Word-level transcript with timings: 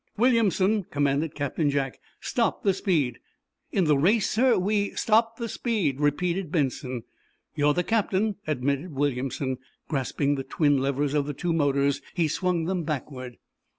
"Williamson," 0.17 0.83
commanded 0.85 1.35
Captain 1.35 1.69
Jack, 1.69 1.99
"stop 2.19 2.63
the 2.63 2.73
speed." 2.73 3.19
"In 3.71 3.83
the 3.83 3.99
race, 3.99 4.27
sir. 4.27 4.57
We—" 4.57 4.95
"Stop 4.95 5.37
the 5.37 5.47
speed," 5.47 5.99
repeated 5.99 6.51
Benson. 6.51 7.03
"You're 7.53 7.75
the 7.75 7.83
captain," 7.83 8.37
admitted 8.47 8.93
Williamson. 8.95 9.59
Grasping 9.87 10.33
the 10.33 10.43
twin 10.43 10.79
levers 10.79 11.13
of 11.13 11.27
the 11.27 11.35
two 11.35 11.53
motors 11.53 12.01
he 12.15 12.27
swung 12.27 12.65
them 12.65 12.81
backward. 12.81 13.37